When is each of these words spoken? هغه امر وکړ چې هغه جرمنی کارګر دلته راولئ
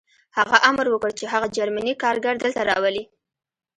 هغه 0.37 0.57
امر 0.69 0.85
وکړ 0.89 1.11
چې 1.19 1.25
هغه 1.33 1.47
جرمنی 1.57 1.93
کارګر 2.03 2.33
دلته 2.39 2.61
راولئ 2.69 3.03